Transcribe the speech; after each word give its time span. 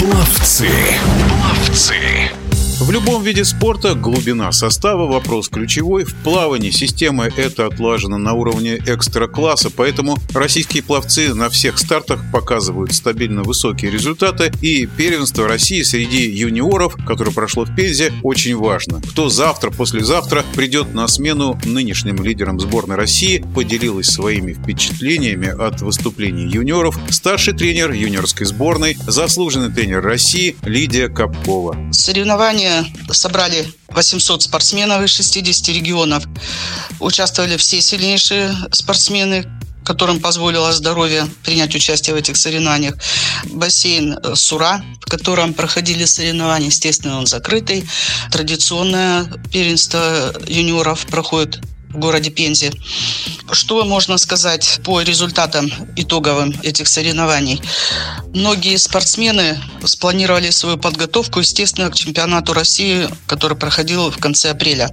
Пловцы. 0.00 0.70
Пловцы. 1.28 2.39
В 2.80 2.90
любом 2.90 3.22
виде 3.22 3.44
спорта 3.44 3.94
глубина 3.94 4.50
состава– 4.52 5.06
вопрос 5.06 5.50
ключевой. 5.50 6.04
В 6.04 6.14
плавании 6.14 6.70
система 6.70 7.26
эта 7.26 7.66
отлажена 7.66 8.16
на 8.16 8.32
уровне 8.32 8.78
экстра-класса, 8.78 9.68
поэтому 9.70 10.16
российские 10.32 10.82
пловцы 10.82 11.34
на 11.34 11.50
всех 11.50 11.78
стартах 11.78 12.20
показывают 12.32 12.94
стабильно 12.94 13.42
высокие 13.42 13.90
результаты. 13.90 14.50
И 14.62 14.86
первенство 14.86 15.46
России 15.46 15.82
среди 15.82 16.26
юниоров, 16.30 16.96
которое 17.06 17.32
прошло 17.32 17.66
в 17.66 17.76
Пензе, 17.76 18.14
очень 18.22 18.56
важно. 18.56 19.02
Кто 19.10 19.28
завтра, 19.28 19.70
послезавтра 19.70 20.42
придет 20.54 20.94
на 20.94 21.06
смену 21.06 21.60
нынешним 21.66 22.24
лидерам 22.24 22.58
сборной 22.58 22.96
России, 22.96 23.44
поделилась 23.54 24.06
своими 24.06 24.54
впечатлениями 24.54 25.48
от 25.48 25.82
выступлений 25.82 26.50
юниоров 26.50 26.98
старший 27.10 27.52
тренер 27.52 27.92
юниорской 27.92 28.46
сборной, 28.46 28.96
заслуженный 29.06 29.70
тренер 29.70 30.00
России 30.00 30.56
Лидия 30.62 31.08
Капкова. 31.08 31.76
Соревнования 31.92 32.69
собрали 33.10 33.72
800 33.88 34.42
спортсменов 34.42 35.02
из 35.02 35.10
60 35.10 35.68
регионов. 35.68 36.24
Участвовали 37.00 37.56
все 37.56 37.80
сильнейшие 37.80 38.54
спортсмены, 38.72 39.46
которым 39.84 40.20
позволило 40.20 40.72
здоровье 40.72 41.26
принять 41.42 41.74
участие 41.74 42.14
в 42.14 42.18
этих 42.18 42.36
соревнованиях. 42.36 42.94
Бассейн 43.44 44.18
Сура, 44.34 44.84
в 45.00 45.10
котором 45.10 45.54
проходили 45.54 46.04
соревнования, 46.04 46.68
естественно, 46.68 47.18
он 47.18 47.26
закрытый. 47.26 47.88
Традиционное 48.30 49.24
первенство 49.52 50.32
юниоров 50.46 51.06
проходит 51.06 51.60
в 51.90 51.98
городе 51.98 52.30
Пензе. 52.30 52.72
Что 53.52 53.84
можно 53.84 54.16
сказать 54.16 54.80
по 54.84 55.00
результатам 55.00 55.70
итоговым 55.96 56.54
этих 56.62 56.88
соревнований? 56.88 57.60
Многие 58.32 58.76
спортсмены 58.76 59.60
спланировали 59.84 60.50
свою 60.50 60.78
подготовку, 60.78 61.40
естественно, 61.40 61.90
к 61.90 61.96
чемпионату 61.96 62.52
России, 62.52 63.08
который 63.26 63.56
проходил 63.56 64.10
в 64.10 64.18
конце 64.18 64.50
апреля. 64.50 64.88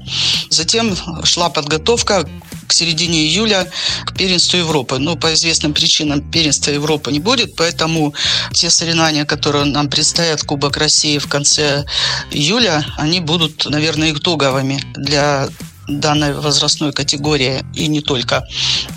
Затем 0.50 0.96
шла 1.24 1.50
подготовка 1.50 2.28
к 2.68 2.74
середине 2.74 3.20
июля 3.26 3.72
к 4.06 4.16
первенству 4.16 4.58
Европы. 4.58 4.98
Но 4.98 5.16
по 5.16 5.34
известным 5.34 5.74
причинам 5.74 6.22
первенства 6.32 6.72
Европы 6.72 7.12
не 7.12 7.20
будет, 7.20 7.56
поэтому 7.56 8.14
те 8.54 8.70
соревнования, 8.70 9.26
которые 9.26 9.66
нам 9.66 9.90
предстоят, 9.90 10.44
Кубок 10.44 10.78
России 10.78 11.18
в 11.18 11.28
конце 11.28 11.86
июля, 12.32 12.86
они 12.98 13.20
будут, 13.20 13.66
наверное, 13.66 14.12
итоговыми 14.12 14.82
для 14.96 15.48
данной 15.88 16.34
возрастной 16.34 16.92
категории 16.92 17.66
и 17.74 17.88
не 17.88 18.02
только. 18.02 18.48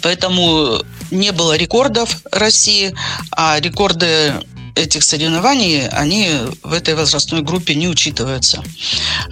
Поэтому 0.02 0.82
не 1.10 1.32
было 1.32 1.56
рекордов 1.56 2.16
России, 2.32 2.94
а 3.30 3.60
рекорды 3.60 4.34
этих 4.80 5.02
соревнований, 5.04 5.88
они 5.88 6.30
в 6.62 6.72
этой 6.72 6.94
возрастной 6.94 7.42
группе 7.42 7.74
не 7.74 7.88
учитываются. 7.88 8.62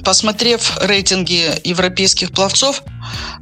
Посмотрев 0.05 0.77
рейтинги 0.81 1.61
европейских 1.65 2.33
пловцов, 2.33 2.83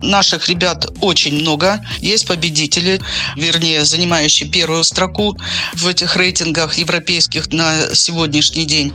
Наших 0.03 0.49
ребят 0.49 0.87
очень 1.01 1.41
много. 1.41 1.85
Есть 2.01 2.27
победители, 2.27 3.01
вернее, 3.37 3.85
занимающие 3.85 4.49
первую 4.49 4.85
строку 4.85 5.37
в 5.75 5.87
этих 5.87 6.17
рейтингах 6.17 6.77
европейских 6.79 7.53
на 7.53 7.95
сегодняшний 7.95 8.65
день. 8.65 8.93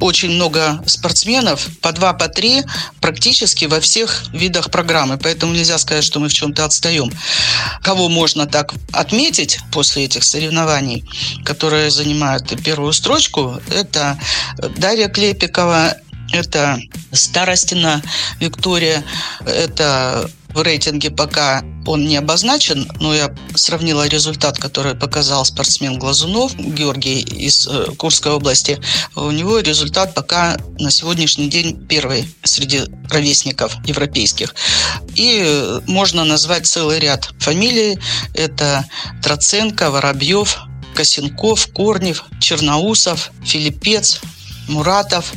Очень 0.00 0.30
много 0.30 0.82
спортсменов, 0.86 1.68
по 1.80 1.92
два, 1.92 2.12
по 2.12 2.28
три, 2.28 2.62
практически 3.00 3.66
во 3.66 3.80
всех 3.80 4.24
видах 4.32 4.70
программы. 4.70 5.18
Поэтому 5.18 5.54
нельзя 5.54 5.78
сказать, 5.78 6.04
что 6.04 6.20
мы 6.20 6.28
в 6.28 6.34
чем-то 6.34 6.64
отстаем. 6.64 7.10
Кого 7.82 8.08
можно 8.08 8.46
так 8.46 8.74
отметить 8.92 9.58
после 9.70 10.04
этих 10.04 10.24
соревнований, 10.24 11.04
которые 11.44 11.90
занимают 11.90 12.41
первую 12.62 12.92
строчку, 12.92 13.60
это 13.70 14.18
Дарья 14.76 15.08
Клепикова, 15.08 15.96
это 16.32 16.80
Старостина 17.12 18.02
Виктория, 18.40 19.04
это 19.46 20.30
в 20.54 20.62
рейтинге 20.62 21.10
пока 21.10 21.62
он 21.86 22.06
не 22.06 22.16
обозначен, 22.16 22.90
но 23.00 23.14
я 23.14 23.34
сравнила 23.54 24.06
результат, 24.06 24.58
который 24.58 24.94
показал 24.94 25.44
спортсмен 25.44 25.98
Глазунов, 25.98 26.54
Георгий 26.56 27.20
из 27.20 27.66
э, 27.66 27.86
Курской 27.96 28.32
области. 28.32 28.80
У 29.16 29.30
него 29.30 29.58
результат 29.58 30.14
пока 30.14 30.58
на 30.78 30.90
сегодняшний 30.90 31.48
день 31.48 31.86
первый 31.86 32.32
среди 32.44 32.82
ровесников 33.10 33.76
европейских. 33.86 34.54
И 35.14 35.80
можно 35.86 36.24
назвать 36.24 36.66
целый 36.66 37.00
ряд 37.00 37.30
фамилий. 37.38 37.98
Это 38.34 38.86
Троценко, 39.22 39.90
Воробьев, 39.90 40.58
Косенков, 40.94 41.68
Корнев, 41.72 42.24
Черноусов, 42.40 43.30
Филиппец, 43.44 44.20
Муратов, 44.68 45.32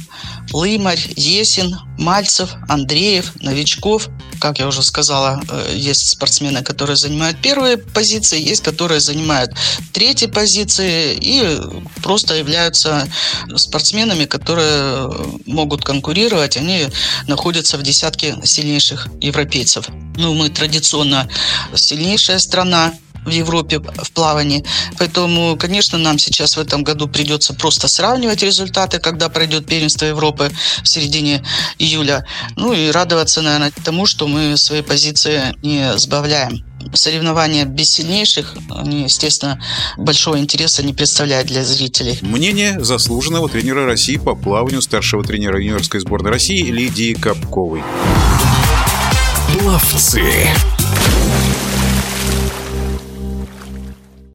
Лымарь, 0.53 0.99
Есин, 1.15 1.77
Мальцев, 1.97 2.51
Андреев, 2.67 3.31
Новичков. 3.41 4.09
Как 4.39 4.59
я 4.59 4.67
уже 4.67 4.83
сказала, 4.83 5.41
э, 5.49 5.73
есть 5.75 6.09
спортсмены, 6.09 6.61
которые 6.61 6.95
занимают 6.95 7.41
первые 7.41 7.77
позиции, 7.77 8.39
есть, 8.39 8.63
которые 8.63 8.99
занимают 8.99 9.51
третьи 9.93 10.27
позиции 10.27 11.17
и 11.19 11.59
просто 12.03 12.35
являются 12.35 13.07
спортсменами, 13.55 14.25
которые 14.25 15.09
могут 15.45 15.83
конкурировать. 15.83 16.57
Они 16.57 16.87
находятся 17.27 17.77
в 17.77 17.83
десятке 17.83 18.37
сильнейших 18.43 19.07
европейцев. 19.21 19.87
Ну, 20.17 20.33
мы 20.35 20.49
традиционно 20.49 21.27
сильнейшая 21.73 22.39
страна, 22.39 22.93
в 23.25 23.29
Европе 23.29 23.79
в 23.79 24.11
плавании. 24.11 24.63
Поэтому, 24.97 25.57
конечно, 25.57 25.97
нам 25.97 26.19
сейчас 26.19 26.57
в 26.57 26.59
этом 26.59 26.83
году 26.83 27.07
придется 27.07 27.53
просто 27.53 27.87
сравнивать 27.87 28.43
результаты, 28.43 28.99
когда 28.99 29.29
пройдет 29.29 29.65
первенство 29.65 30.05
Европы 30.05 30.51
в 30.83 30.87
середине 30.87 31.43
июля. 31.79 32.25
Ну 32.55 32.73
и 32.73 32.91
радоваться, 32.91 33.41
наверное, 33.41 33.71
тому, 33.83 34.05
что 34.05 34.27
мы 34.27 34.57
свои 34.57 34.81
позиции 34.81 35.55
не 35.61 35.97
сбавляем 35.97 36.63
соревнования 36.93 37.65
без 37.65 37.91
сильнейших, 37.91 38.55
они, 38.69 39.03
естественно, 39.03 39.59
большого 39.97 40.37
интереса 40.37 40.83
не 40.83 40.93
представляют 40.93 41.47
для 41.47 41.63
зрителей. 41.63 42.19
Мнение 42.21 42.83
заслуженного 42.83 43.49
тренера 43.49 43.85
России 43.85 44.17
по 44.17 44.35
плаванию 44.35 44.81
старшего 44.81 45.23
тренера 45.23 45.59
юниорской 45.59 45.99
сборной 45.99 46.31
России 46.31 46.69
Лидии 46.69 47.13
Капковой. 47.13 47.83
Пловцы. 49.59 50.47